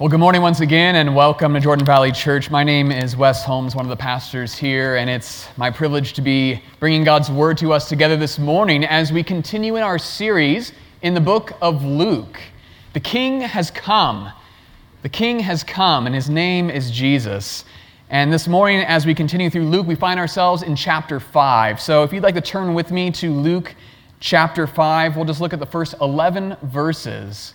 [0.00, 2.50] Well, good morning once again, and welcome to Jordan Valley Church.
[2.50, 6.22] My name is Wes Holmes, one of the pastors here, and it's my privilege to
[6.22, 10.72] be bringing God's word to us together this morning as we continue in our series
[11.02, 12.40] in the book of Luke.
[12.94, 14.32] The King has come.
[15.02, 17.66] The King has come, and his name is Jesus.
[18.08, 21.78] And this morning, as we continue through Luke, we find ourselves in chapter 5.
[21.78, 23.74] So if you'd like to turn with me to Luke
[24.18, 27.52] chapter 5, we'll just look at the first 11 verses.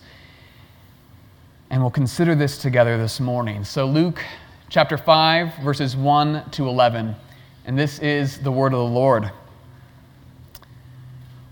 [1.68, 3.64] And we'll consider this together this morning.
[3.64, 4.22] So, Luke
[4.68, 7.16] chapter 5, verses 1 to 11.
[7.64, 9.32] And this is the word of the Lord.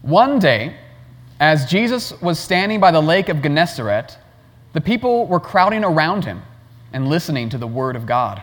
[0.03, 0.77] One day,
[1.41, 4.17] as Jesus was standing by the lake of Gennesaret,
[4.73, 6.43] the people were crowding around him
[6.93, 8.41] and listening to the word of God.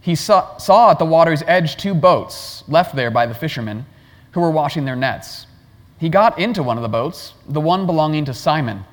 [0.00, 3.86] He saw, saw at the water's edge two boats left there by the fishermen
[4.32, 5.46] who were washing their nets.
[5.98, 8.84] He got into one of the boats, the one belonging to Simon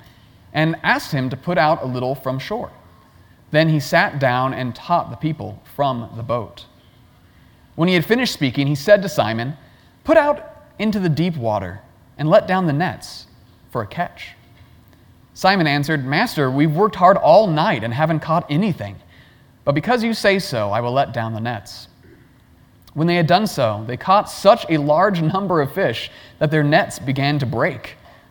[0.53, 2.71] and asked him to put out a little from shore.
[3.52, 6.65] Then he sat down and taught the people from the boat.
[7.76, 9.57] When he had finished speaking, he said to Simon,
[10.04, 11.82] Put out into the deep water
[12.18, 13.27] and let down the nets
[13.71, 14.35] for a catch.
[15.34, 18.95] Simon answered, Master, we've worked hard all night and haven't caught anything.
[19.65, 21.88] But because you say so, I will let down the nets.
[22.93, 26.63] When they had done so, they caught such a large number of fish that their
[26.63, 27.98] nets began to break.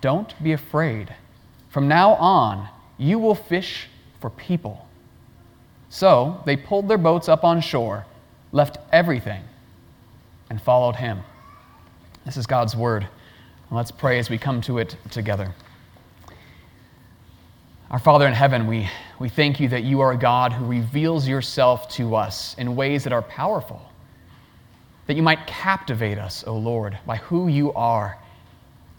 [0.00, 1.14] don't be afraid.
[1.68, 3.88] From now on, you will fish
[4.20, 4.86] for people.
[5.88, 8.06] So they pulled their boats up on shore,
[8.52, 9.42] left everything,
[10.48, 11.20] and followed him.
[12.24, 13.08] This is God's word.
[13.70, 15.54] Let's pray as we come to it together.
[17.90, 18.88] Our Father in heaven, we,
[19.18, 23.02] we thank you that you are a God who reveals yourself to us in ways
[23.04, 23.80] that are powerful,
[25.06, 28.16] that you might captivate us, O Lord, by who you are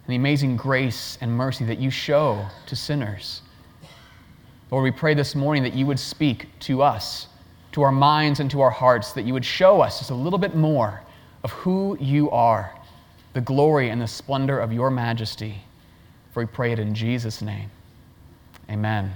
[0.06, 3.42] and the amazing grace and mercy that you show to sinners.
[4.72, 7.28] Lord, we pray this morning that you would speak to us,
[7.74, 10.40] to our minds, and to our hearts, that you would show us just a little
[10.40, 11.02] bit more
[11.44, 12.74] of who you are,
[13.34, 15.62] the glory and the splendor of your majesty.
[16.34, 17.70] For we pray it in Jesus' name.
[18.70, 19.12] Amen.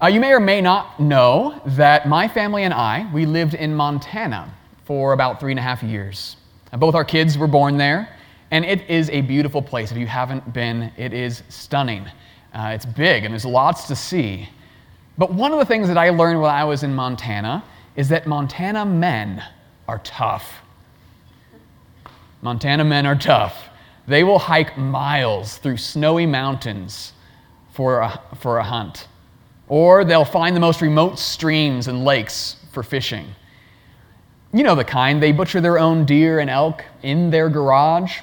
[0.00, 3.74] Uh, you may or may not know that my family and I, we lived in
[3.74, 4.52] Montana
[4.84, 6.36] for about three and a half years.
[6.78, 8.08] Both our kids were born there,
[8.50, 9.92] and it is a beautiful place.
[9.92, 12.06] If you haven't been, it is stunning.
[12.52, 14.48] Uh, it's big, and there's lots to see.
[15.16, 17.64] But one of the things that I learned when I was in Montana
[17.96, 19.42] is that Montana men
[19.86, 20.62] are tough.
[22.42, 23.68] Montana men are tough.
[24.06, 27.12] They will hike miles through snowy mountains
[27.72, 29.08] for a, for a hunt,
[29.68, 33.26] or they'll find the most remote streams and lakes for fishing.
[34.54, 38.20] You know the kind, they butcher their own deer and elk in their garage.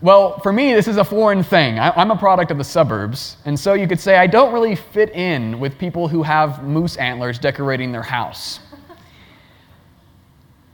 [0.00, 1.80] Well, for me, this is a foreign thing.
[1.80, 5.10] I'm a product of the suburbs, and so you could say I don't really fit
[5.16, 8.60] in with people who have moose antlers decorating their house.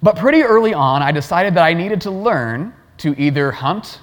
[0.03, 4.01] But pretty early on, I decided that I needed to learn to either hunt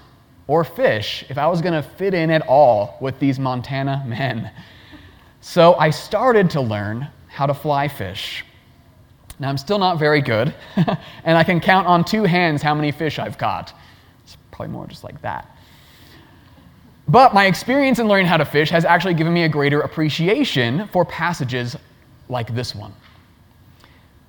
[0.47, 4.51] or fish if I was going to fit in at all with these Montana men.
[5.41, 8.43] So I started to learn how to fly fish.
[9.39, 10.53] Now, I'm still not very good,
[11.23, 13.73] and I can count on two hands how many fish I've caught.
[14.23, 15.49] It's probably more just like that.
[17.07, 20.87] But my experience in learning how to fish has actually given me a greater appreciation
[20.87, 21.75] for passages
[22.29, 22.93] like this one.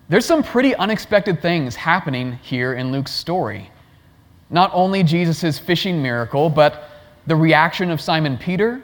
[0.08, 3.70] There's some pretty unexpected things happening here in Luke's story.
[4.50, 6.90] Not only Jesus' fishing miracle, but
[7.26, 8.82] the reaction of Simon Peter,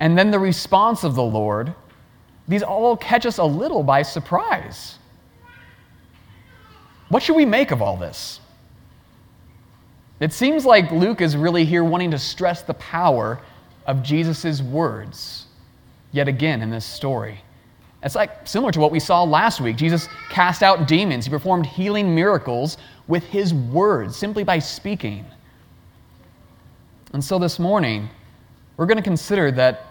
[0.00, 1.74] and then the response of the Lord
[2.48, 4.98] these all catch us a little by surprise.
[7.08, 8.40] What should we make of all this?
[10.18, 13.40] It seems like Luke is really here wanting to stress the power
[13.86, 15.46] of Jesus' words
[16.10, 17.40] yet again in this story.
[18.02, 19.76] It's like similar to what we saw last week.
[19.76, 25.24] Jesus cast out demons, he performed healing miracles with his words, simply by speaking.
[27.12, 28.08] And so this morning,
[28.76, 29.84] we're going to consider that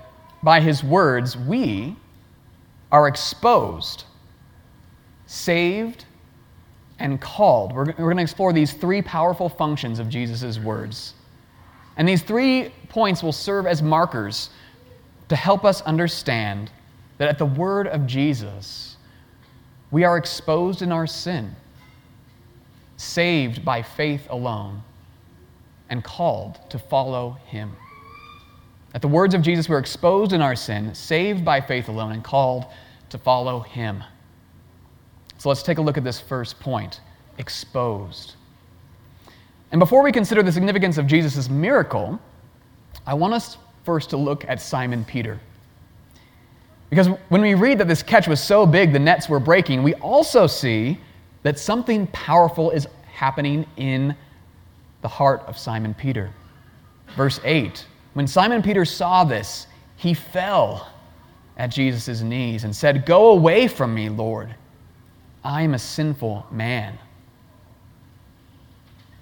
[0.44, 1.96] by his words, we
[2.92, 4.04] are exposed,
[5.26, 6.06] saved,
[7.00, 7.74] and called.
[7.74, 11.14] We're, we're going to explore these three powerful functions of Jesus' words.
[11.98, 14.50] And these three points will serve as markers
[15.30, 16.72] to help us understand
[17.18, 18.98] that at the word of Jesus,
[19.92, 21.56] we are exposed in our sin,
[22.98, 24.84] saved by faith alone,
[25.90, 27.72] and called to follow him.
[28.94, 32.24] At the words of Jesus, we're exposed in our sin, saved by faith alone, and
[32.24, 32.66] called
[33.10, 34.04] to follow him.
[35.46, 37.02] So let's take a look at this first point
[37.38, 38.34] exposed.
[39.72, 42.20] And before we consider the significance of Jesus' miracle,
[43.06, 45.40] I want us first to look at Simon Peter.
[46.90, 49.94] Because when we read that this catch was so big the nets were breaking, we
[49.94, 51.00] also see
[51.44, 54.16] that something powerful is happening in
[55.04, 56.32] the heart of Simon Peter.
[57.16, 60.92] Verse 8 When Simon Peter saw this, he fell
[61.56, 64.56] at Jesus' knees and said, Go away from me, Lord.
[65.46, 66.98] I am a sinful man.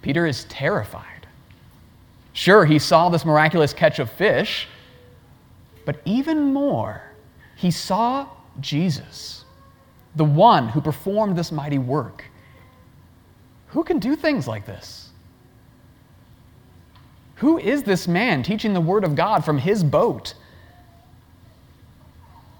[0.00, 1.26] Peter is terrified.
[2.32, 4.66] Sure, he saw this miraculous catch of fish,
[5.84, 7.02] but even more,
[7.56, 8.26] he saw
[8.58, 9.44] Jesus,
[10.16, 12.24] the one who performed this mighty work.
[13.68, 15.10] Who can do things like this?
[17.36, 20.34] Who is this man teaching the word of God from his boat?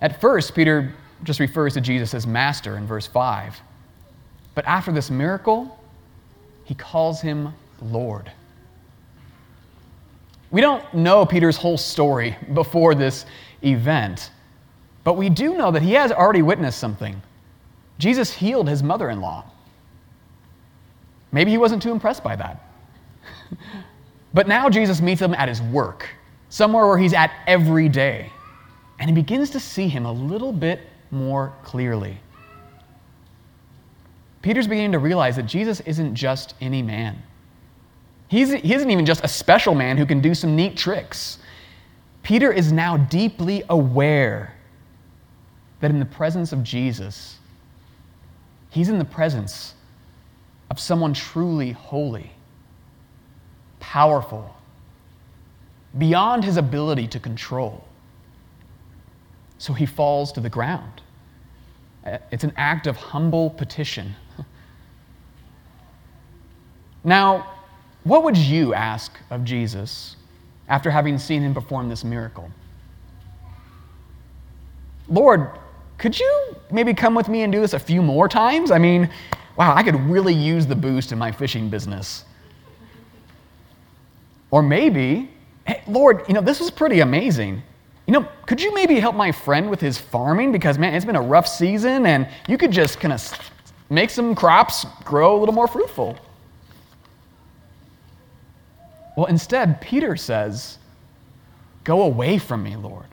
[0.03, 0.93] At first, Peter
[1.25, 3.61] just refers to Jesus as master in verse 5.
[4.55, 5.79] But after this miracle,
[6.65, 8.31] he calls him Lord.
[10.51, 13.27] We don't know Peter's whole story before this
[13.65, 14.31] event,
[15.03, 17.21] but we do know that he has already witnessed something.
[17.99, 19.45] Jesus healed his mother in law.
[21.33, 22.63] Maybe he wasn't too impressed by that.
[24.35, 26.09] but now Jesus meets him at his work,
[26.49, 28.31] somewhere where he's at every day,
[29.01, 30.81] and he begins to see him a little bit
[31.15, 32.19] more clearly.
[34.43, 37.23] Peter's beginning to realize that Jesus isn't just any man.
[38.29, 41.39] He's, he isn't even just a special man who can do some neat tricks.
[42.23, 44.55] Peter is now deeply aware
[45.81, 47.39] that in the presence of Jesus,
[48.71, 49.75] he's in the presence
[50.71, 52.31] of someone truly holy,
[53.81, 54.55] powerful,
[55.97, 57.85] beyond his ability to control.
[59.65, 61.01] So he falls to the ground.
[62.31, 64.15] It's an act of humble petition
[67.05, 67.51] now,
[68.03, 70.17] what would you ask of Jesus
[70.69, 72.51] after having seen him perform this miracle?
[75.09, 75.49] Lord,
[75.97, 78.71] could you maybe come with me and do this a few more times?
[78.71, 79.09] I mean,
[79.57, 82.27] wow, I could really use the boost in my fishing business.
[84.51, 85.31] Or maybe,
[85.67, 87.63] hey, Lord, you know, this was pretty amazing.
[88.07, 90.53] You know, could you maybe help my friend with his farming?
[90.53, 93.53] Because, man, it's been a rough season and you could just kind of
[93.89, 96.19] make some crops grow a little more fruitful.
[99.17, 100.79] Well, instead, Peter says,
[101.85, 103.07] Go away from me, Lord.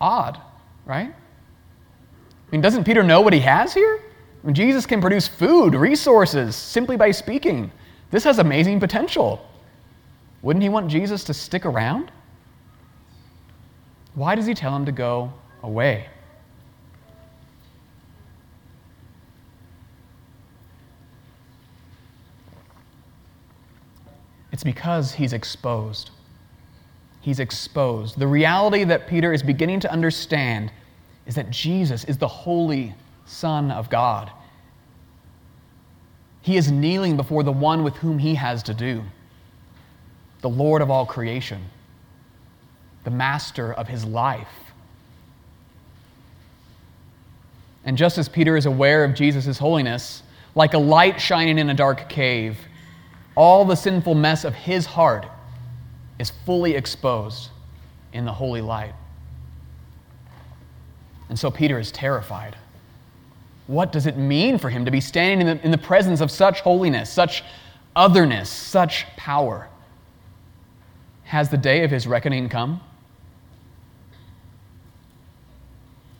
[0.00, 0.40] Odd,
[0.86, 1.10] right?
[1.10, 4.00] I mean, doesn't Peter know what he has here?
[4.42, 7.70] I mean, Jesus can produce food, resources, simply by speaking.
[8.10, 9.46] This has amazing potential.
[10.46, 12.12] Wouldn't he want Jesus to stick around?
[14.14, 15.32] Why does he tell him to go
[15.64, 16.06] away?
[24.52, 26.10] It's because he's exposed.
[27.22, 28.16] He's exposed.
[28.16, 30.70] The reality that Peter is beginning to understand
[31.26, 34.30] is that Jesus is the holy Son of God.
[36.42, 39.02] He is kneeling before the one with whom he has to do,
[40.40, 41.62] the Lord of all creation,
[43.04, 44.48] the master of his life.
[47.84, 50.22] And just as Peter is aware of Jesus' holiness,
[50.54, 52.58] like a light shining in a dark cave,
[53.36, 55.26] all the sinful mess of his heart
[56.18, 57.50] is fully exposed
[58.12, 58.94] in the holy light.
[61.28, 62.56] And so Peter is terrified.
[63.66, 66.30] What does it mean for him to be standing in the, in the presence of
[66.30, 67.42] such holiness, such
[67.94, 69.68] otherness, such power?
[71.26, 72.80] Has the day of his reckoning come?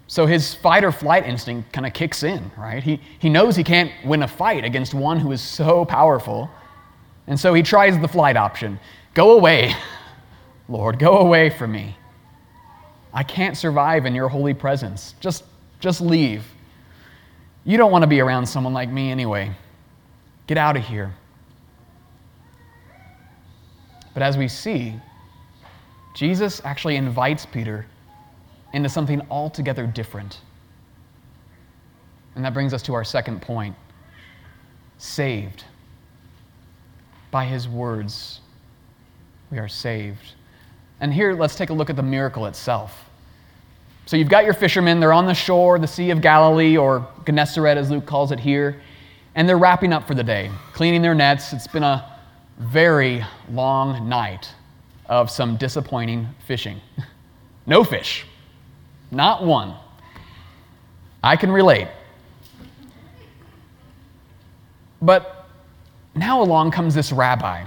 [0.08, 2.82] So his fight or flight instinct kind of kicks in, right?
[2.82, 6.48] He, he knows he can't win a fight against one who is so powerful
[7.26, 8.78] and so he tries the flight option
[9.14, 9.74] Go away,
[10.68, 11.96] Lord, go away from me.
[13.14, 15.14] I can't survive in your holy presence.
[15.20, 15.44] Just,
[15.80, 16.44] just leave.
[17.64, 19.52] You don't want to be around someone like me anyway.
[20.46, 21.14] Get out of here.
[24.16, 24.94] But as we see,
[26.14, 27.84] Jesus actually invites Peter
[28.72, 30.40] into something altogether different.
[32.34, 33.76] And that brings us to our second point
[34.96, 35.64] saved
[37.30, 38.40] by his words,
[39.50, 40.32] we are saved.
[41.00, 43.10] And here, let's take a look at the miracle itself.
[44.06, 47.76] So you've got your fishermen, they're on the shore, the Sea of Galilee, or Gennesaret
[47.76, 48.80] as Luke calls it here,
[49.34, 51.52] and they're wrapping up for the day, cleaning their nets.
[51.52, 52.15] It's been a
[52.58, 54.52] very long night
[55.06, 56.80] of some disappointing fishing.
[57.66, 58.24] no fish,
[59.10, 59.74] not one.
[61.22, 61.88] I can relate.
[65.02, 65.46] But
[66.14, 67.64] now along comes this rabbi,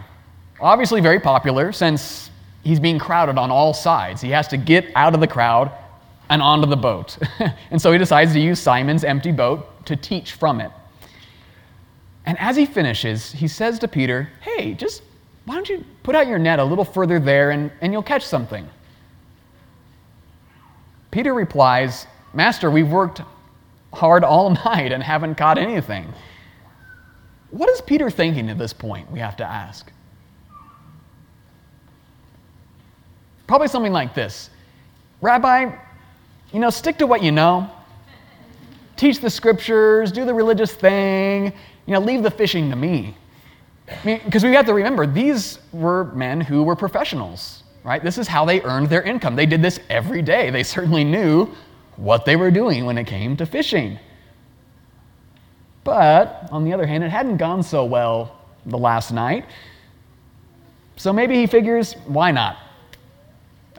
[0.60, 2.30] obviously very popular since
[2.64, 4.22] he's being crowded on all sides.
[4.22, 5.72] He has to get out of the crowd
[6.30, 7.18] and onto the boat.
[7.72, 10.72] and so he decides to use Simon's empty boat to teach from it.
[12.26, 15.02] And as he finishes, he says to Peter, Hey, just
[15.46, 18.26] why don't you put out your net a little further there and, and you'll catch
[18.26, 18.70] something?
[21.12, 23.22] Peter replies, Master, we've worked
[23.94, 26.14] hard all night and haven't caught anything.
[27.52, 29.10] What is Peter thinking at this point?
[29.12, 29.92] We have to ask.
[33.48, 34.52] Probably something like this
[35.22, 35.76] Rabbi,
[36.54, 37.70] you know, stick to what you know.
[38.96, 41.54] Teach the scriptures, do the religious thing,
[41.90, 43.16] you know, leave the fishing to me.
[44.04, 48.04] Because I mean, we have to remember, these were men who were professionals, right?
[48.04, 49.36] This is how they earned their income.
[49.36, 50.52] They did this every day.
[50.52, 51.50] They certainly knew
[51.96, 53.98] what they were doing when it came to fishing.
[55.84, 59.46] But on the other hand, it hadn't gone so well the last night.
[60.96, 62.58] So maybe he figures, why not?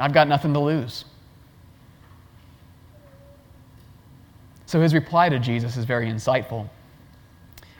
[0.00, 1.04] I've got nothing to lose.
[4.66, 6.68] So his reply to Jesus is very insightful.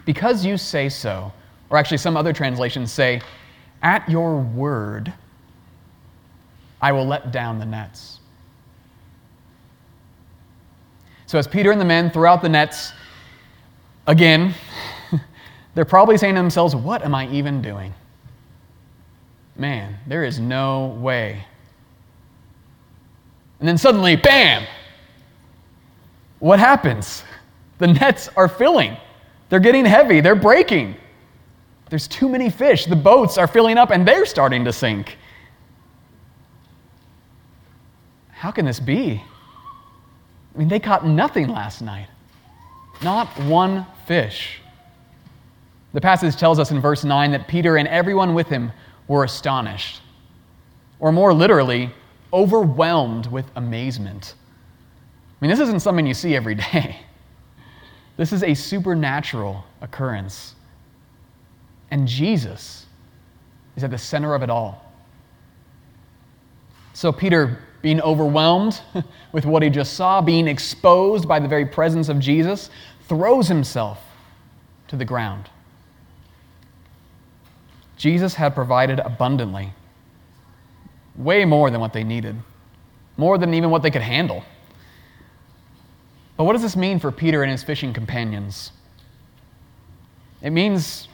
[0.05, 1.33] Because you say so,
[1.69, 3.21] or actually, some other translations say,
[3.83, 5.13] At your word,
[6.81, 8.19] I will let down the nets.
[11.27, 12.93] So, as Peter and the men throw out the nets,
[14.07, 14.55] again,
[15.75, 17.95] they're probably saying to themselves, What am I even doing?
[19.57, 21.45] Man, there is no way.
[23.61, 24.67] And then suddenly, bam!
[26.41, 27.23] What happens?
[27.79, 28.95] The nets are filling.
[29.51, 30.21] They're getting heavy.
[30.21, 30.97] They're breaking.
[31.91, 32.87] There's too many fish.
[32.87, 35.19] The boats are filling up and they're starting to sink.
[38.31, 39.23] How can this be?
[40.55, 42.07] I mean, they caught nothing last night,
[43.03, 44.61] not one fish.
[45.93, 48.73] The passage tells us in verse 9 that Peter and everyone with him
[49.09, 50.01] were astonished,
[51.01, 51.91] or more literally,
[52.33, 54.35] overwhelmed with amazement.
[55.41, 57.01] I mean, this isn't something you see every day.
[58.17, 60.55] This is a supernatural occurrence.
[61.91, 62.87] And Jesus
[63.77, 64.85] is at the center of it all.
[66.93, 68.81] So, Peter, being overwhelmed
[69.33, 72.71] with what he just saw, being exposed by the very presence of Jesus,
[73.09, 73.99] throws himself
[74.89, 75.49] to the ground.
[77.97, 79.73] Jesus had provided abundantly,
[81.17, 82.37] way more than what they needed,
[83.17, 84.45] more than even what they could handle.
[86.41, 88.73] But what does this mean for Peter and his fishing companions?
[90.41, 91.07] It means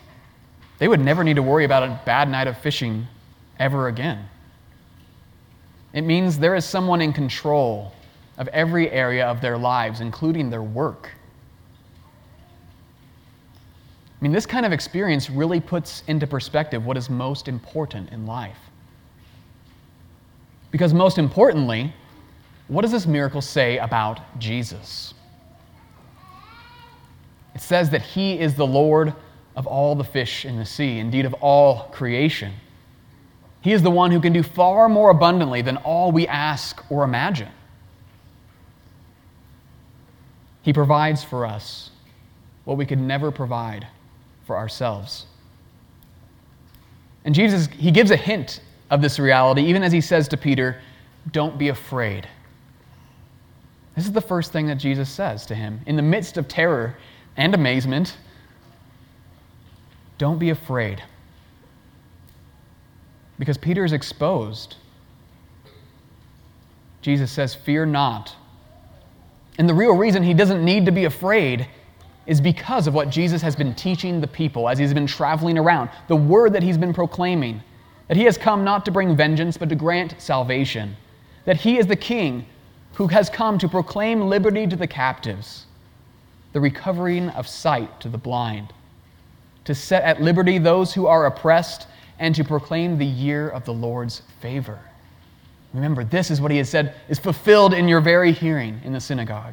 [0.79, 3.09] they would never need to worry about a bad night of fishing
[3.59, 4.29] ever again.
[5.93, 7.93] It means there is someone in control
[8.39, 11.11] of every area of their lives, including their work.
[14.09, 18.27] I mean, this kind of experience really puts into perspective what is most important in
[18.27, 18.61] life.
[20.71, 21.93] Because, most importantly,
[22.69, 25.15] what does this miracle say about Jesus?
[27.57, 29.15] It says that he is the Lord
[29.57, 32.53] of all the fish in the sea, indeed of all creation.
[33.63, 37.03] He is the one who can do far more abundantly than all we ask or
[37.03, 37.49] imagine.
[40.61, 41.93] He provides for us
[42.67, 43.87] what we could never provide
[44.45, 45.25] for ourselves.
[47.25, 48.61] And Jesus, he gives a hint
[48.91, 50.83] of this reality, even as he says to Peter,
[51.33, 52.29] Don't be afraid.
[53.95, 55.81] This is the first thing that Jesus says to him.
[55.87, 56.99] In the midst of terror
[57.37, 58.17] and amazement,
[60.19, 61.03] don't be afraid.
[63.39, 64.77] Because Peter is exposed.
[67.03, 68.35] Jesus says, Fear not.
[69.59, 71.69] And the real reason he doesn't need to be afraid
[72.27, 75.91] is because of what Jesus has been teaching the people as he's been traveling around,
[76.09, 77.63] the word that he's been proclaiming,
[78.09, 80.97] that he has come not to bring vengeance, but to grant salvation,
[81.45, 82.45] that he is the king
[82.95, 85.67] who has come to proclaim liberty to the captives,
[86.57, 88.73] the recovering of sight to the blind
[89.67, 91.87] to set at liberty those who are oppressed,
[92.19, 94.79] and to proclaim the year of the Lord's favor.
[95.75, 99.01] Remember, this is what he has said is fulfilled in your very hearing in the
[99.01, 99.53] synagogue.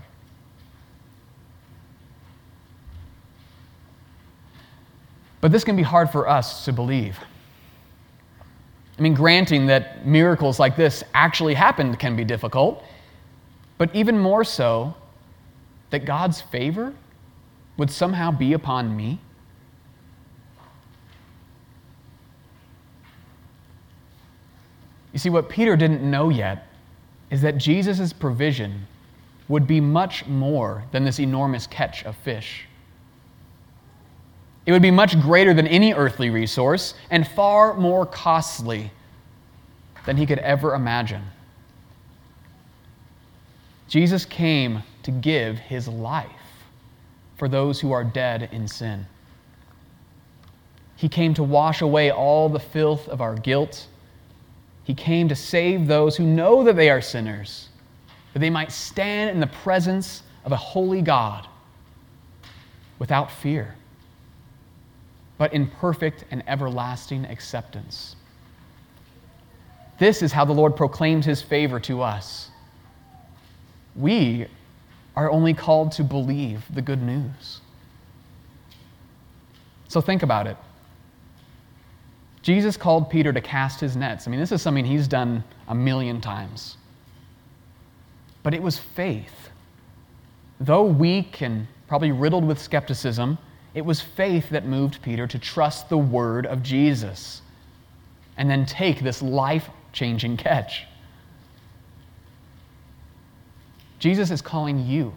[5.42, 7.20] But this can be hard for us to believe.
[8.98, 12.82] I mean, granting that miracles like this actually happened can be difficult,
[13.78, 14.96] but even more so,
[15.94, 16.92] that God's favor
[17.78, 19.20] would somehow be upon me?
[25.12, 26.68] You see, what Peter didn't know yet
[27.30, 28.88] is that Jesus' provision
[29.48, 32.66] would be much more than this enormous catch of fish.
[34.66, 38.90] It would be much greater than any earthly resource and far more costly
[40.08, 41.22] than he could ever imagine.
[43.88, 46.30] Jesus came to give his life
[47.38, 49.06] for those who are dead in sin.
[50.96, 53.88] He came to wash away all the filth of our guilt.
[54.84, 57.70] He came to save those who know that they are sinners,
[58.34, 61.48] that they might stand in the presence of a holy God
[63.00, 63.76] without fear
[65.38, 68.16] but in perfect and everlasting acceptance.
[70.00, 72.50] This is how the Lord proclaims his favor to us.
[73.96, 74.48] We
[75.16, 77.62] are only called to believe the good news.
[79.88, 80.58] So think about it.
[82.42, 84.28] Jesus called Peter to cast his nets.
[84.28, 86.78] I mean, this is something he's done a million times.
[88.42, 89.50] But it was faith.
[90.60, 93.38] Though weak and probably riddled with skepticism,
[93.74, 97.42] it was faith that moved Peter to trust the word of Jesus
[98.38, 100.86] and then take this life changing catch.
[104.04, 105.14] Jesus is calling you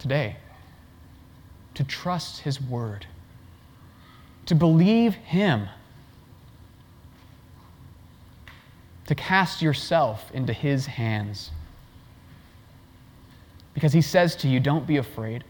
[0.00, 0.36] today
[1.74, 3.06] to trust his word,
[4.46, 5.68] to believe him,
[9.06, 11.52] to cast yourself into his hands.
[13.74, 15.44] Because he says to you, Don't be afraid.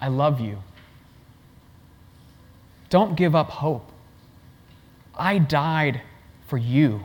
[0.00, 0.58] I love you.
[2.90, 3.88] Don't give up hope.
[5.14, 6.02] I died
[6.48, 7.04] for you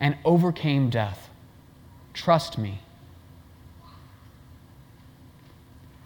[0.00, 1.28] and overcame death.
[2.14, 2.80] Trust me.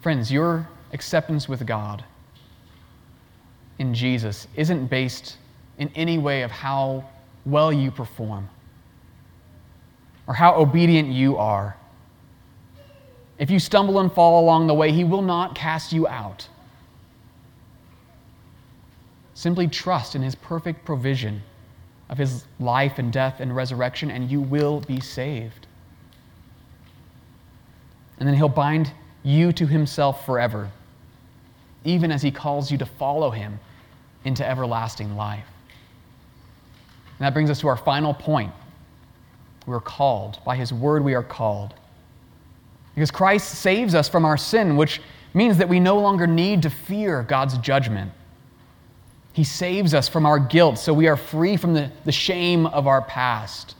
[0.01, 2.03] Friends, your acceptance with God
[3.79, 5.37] in Jesus isn't based
[5.77, 7.03] in any way of how
[7.45, 8.49] well you perform
[10.27, 11.77] or how obedient you are
[13.39, 16.47] if you stumble and fall along the way, He will not cast you out.
[19.33, 21.43] Simply trust in His perfect provision
[22.09, 25.66] of His life and death and resurrection, and you will be saved.
[28.19, 28.91] And then He'll bind
[29.23, 30.71] you to Himself forever,
[31.83, 33.59] even as He calls you to follow Him
[34.23, 35.45] into everlasting life.
[37.19, 38.51] And that brings us to our final point.
[39.65, 40.39] We're called.
[40.45, 41.73] By His word, we are called.
[42.95, 45.01] Because Christ saves us from our sin, which
[45.33, 48.11] means that we no longer need to fear God's judgment.
[49.33, 52.87] He saves us from our guilt, so we are free from the, the shame of
[52.87, 53.75] our past.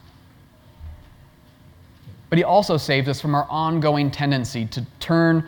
[2.29, 5.47] But He also saves us from our ongoing tendency to turn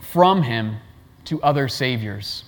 [0.00, 0.76] from Him
[1.24, 2.44] to other saviors.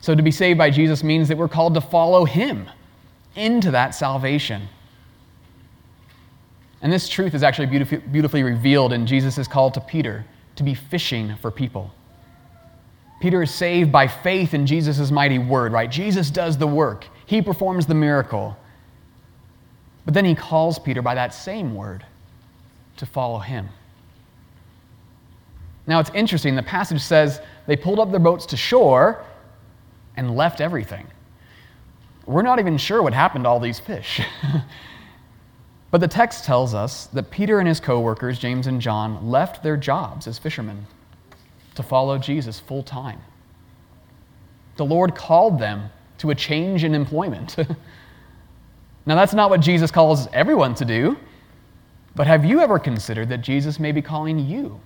[0.00, 2.68] So to be saved by Jesus means that we're called to follow Him
[3.34, 4.68] into that salvation.
[6.80, 10.24] And this truth is actually beautifully revealed in Jesus' call to Peter
[10.56, 11.92] to be fishing for people.
[13.20, 15.90] Peter is saved by faith in Jesus' mighty word, right?
[15.90, 18.56] Jesus does the work, he performs the miracle.
[20.08, 22.02] But then he calls Peter by that same word
[22.96, 23.68] to follow him.
[25.86, 29.22] Now it's interesting, the passage says they pulled up their boats to shore
[30.16, 31.08] and left everything.
[32.24, 34.22] We're not even sure what happened to all these fish.
[35.90, 39.62] But the text tells us that Peter and his co workers, James and John, left
[39.62, 40.86] their jobs as fishermen
[41.74, 43.20] to follow Jesus full time.
[44.76, 47.56] The Lord called them to a change in employment.
[49.08, 51.16] now, that's not what Jesus calls everyone to do,
[52.14, 54.78] but have you ever considered that Jesus may be calling you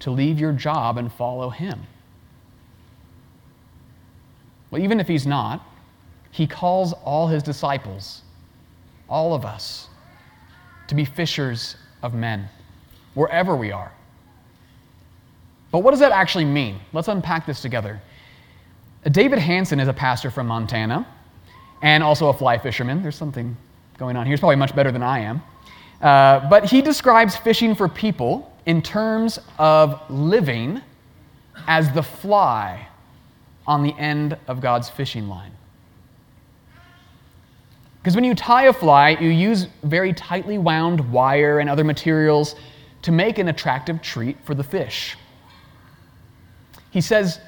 [0.00, 1.80] to leave your job and follow him?
[4.72, 5.64] Well, even if he's not,
[6.32, 8.22] he calls all his disciples,
[9.08, 9.86] all of us,
[10.88, 12.48] to be fishers of men,
[13.14, 13.92] wherever we are.
[15.70, 16.80] But what does that actually mean?
[16.92, 18.02] Let's unpack this together.
[19.08, 21.06] David Hanson is a pastor from Montana
[21.82, 23.02] and also a fly fisherman.
[23.02, 23.56] There's something
[23.98, 24.32] going on here.
[24.32, 25.42] He's probably much better than I am.
[26.00, 30.80] Uh, but he describes fishing for people in terms of living
[31.66, 32.86] as the fly
[33.66, 35.52] on the end of God's fishing line.
[38.00, 42.56] Because when you tie a fly, you use very tightly wound wire and other materials
[43.02, 45.16] to make an attractive treat for the fish.
[46.90, 47.40] He says,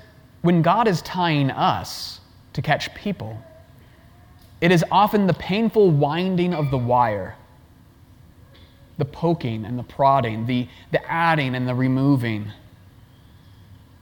[0.42, 2.20] when God is tying us,
[2.52, 3.42] to catch people.
[4.62, 7.34] It is often the painful winding of the wire,
[8.96, 12.46] the poking and the prodding, the, the adding and the removing,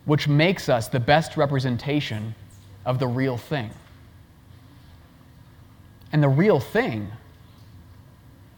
[0.05, 2.35] which makes us the best representation
[2.85, 3.71] of the real thing.
[6.13, 7.11] And the real thing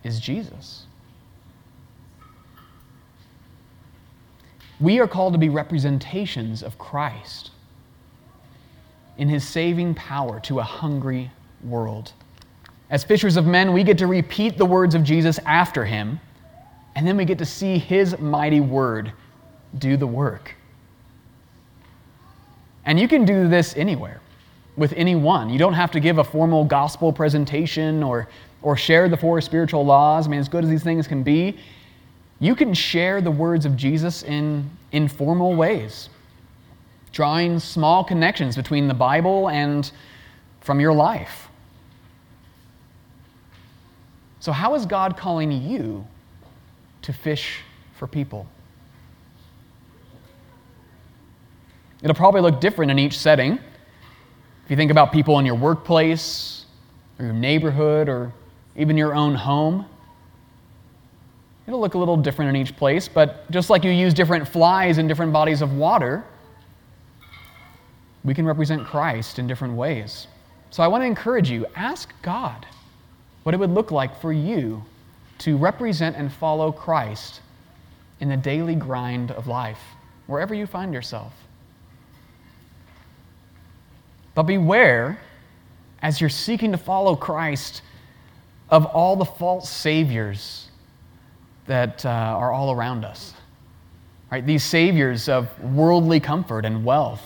[0.03, 0.87] is Jesus.
[4.81, 7.53] We are called to be representations of Christ
[9.17, 11.31] in his saving power to a hungry
[11.63, 12.13] world.
[12.91, 16.21] As fishers of men, we get to repeat the words of Jesus after him,
[16.95, 19.13] and then we get to see his mighty word
[19.79, 20.55] do the work.
[22.85, 24.21] And you can do this anywhere
[24.77, 25.49] with anyone.
[25.49, 28.29] You don't have to give a formal gospel presentation or,
[28.63, 30.27] or share the four spiritual laws.
[30.27, 31.59] I mean, as good as these things can be,
[32.41, 36.09] you can share the words of Jesus in informal ways,
[37.13, 39.91] drawing small connections between the Bible and
[40.61, 41.49] from your life.
[44.43, 46.05] So, how is God calling you
[47.03, 47.61] to fish
[47.95, 48.45] for people?
[52.03, 53.53] It'll probably look different in each setting.
[53.53, 56.67] If you think about people in your workplace,
[57.21, 58.33] or your neighborhood, or
[58.75, 59.87] even your own home,
[61.69, 63.07] it'll look a little different in each place.
[63.07, 66.25] But just like you use different flies in different bodies of water,
[68.25, 70.27] we can represent Christ in different ways.
[70.71, 72.67] So I want to encourage you ask God
[73.43, 74.85] what it would look like for you
[75.39, 77.41] to represent and follow Christ
[78.21, 79.81] in the daily grind of life,
[80.27, 81.33] wherever you find yourself.
[84.35, 85.19] But beware,
[86.01, 87.83] as you're seeking to follow Christ,
[88.71, 90.69] of all the false saviors
[91.67, 93.35] that uh, are all around us.
[94.31, 94.45] Right?
[94.45, 97.23] These saviors of worldly comfort and wealth.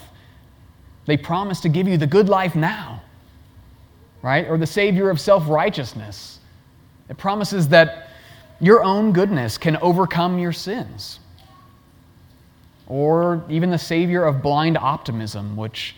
[1.07, 3.03] They promise to give you the good life now,
[4.23, 4.49] right?
[4.49, 6.39] Or the savior of self righteousness.
[7.09, 8.09] It promises that
[8.61, 11.21] your own goodness can overcome your sins.
[12.89, 15.97] Or even the savior of blind optimism, which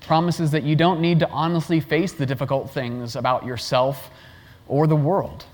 [0.00, 4.10] promises that you don't need to honestly face the difficult things about yourself
[4.66, 5.44] or the world.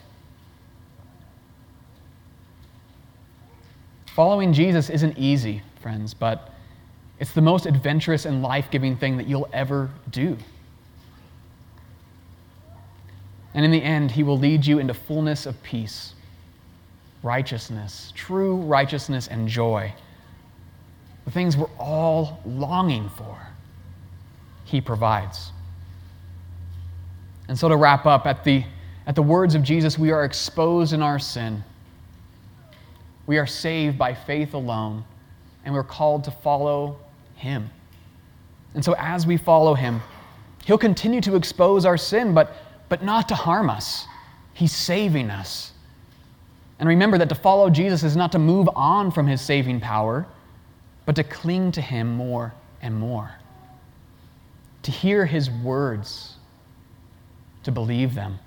[4.15, 6.51] Following Jesus isn't easy, friends, but
[7.19, 10.39] it's the most adventurous and life giving thing that you'll ever do.
[13.57, 16.13] And in the end, he will lead you into fullness of peace,
[17.23, 19.93] righteousness, true righteousness, and joy.
[21.25, 23.39] The things we're all longing for
[24.67, 25.53] he provides.
[27.49, 28.63] And so, to wrap up, at the,
[29.07, 31.65] at the words of Jesus, we are exposed in our sin.
[33.27, 35.03] We are saved by faith alone,
[35.65, 36.99] and we're called to follow
[37.37, 37.71] Him.
[38.75, 40.03] And so, as we follow Him,
[40.67, 42.55] He'll continue to expose our sin, but,
[42.89, 44.07] but not to harm us.
[44.55, 45.73] He's saving us.
[46.79, 50.27] And remember that to follow Jesus is not to move on from His saving power,
[51.05, 53.35] but to cling to Him more and more
[54.87, 56.37] to hear his words,
[57.65, 58.39] to believe them.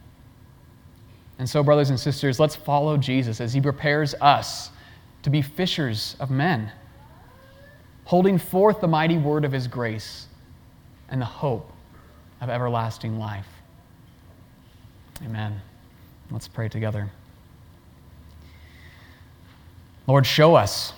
[1.38, 4.72] And so, brothers and sisters, let's follow Jesus as he prepares us
[5.24, 6.72] to be fishers of men,
[8.06, 10.28] holding forth the mighty word of his grace
[11.10, 11.74] and the hope
[12.40, 13.48] of everlasting life.
[15.24, 15.62] Amen.
[16.32, 17.10] Let's pray together.
[20.08, 20.94] Lord, show us.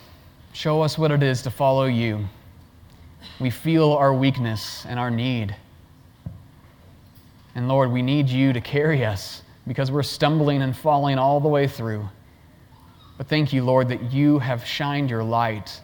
[0.54, 2.28] Show us what it is to follow you
[3.40, 5.56] we feel our weakness and our need.
[7.56, 11.48] And Lord, we need you to carry us because we're stumbling and falling all the
[11.48, 12.08] way through.
[13.18, 15.82] But thank you, Lord, that you have shined your light.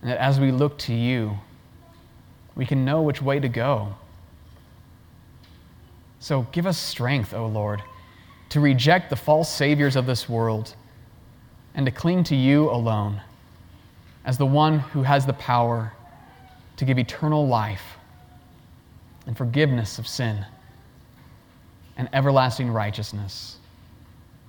[0.00, 1.38] And that as we look to you,
[2.56, 3.94] we can know which way to go.
[6.24, 7.82] So give us strength, O Lord,
[8.48, 10.74] to reject the false saviors of this world
[11.74, 13.20] and to cling to you alone
[14.24, 15.92] as the one who has the power
[16.78, 17.98] to give eternal life
[19.26, 20.46] and forgiveness of sin
[21.98, 23.58] and everlasting righteousness.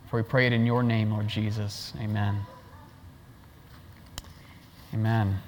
[0.09, 1.91] For we pray it in your name, Lord Jesus.
[1.99, 2.39] Amen.
[4.93, 5.41] Amen.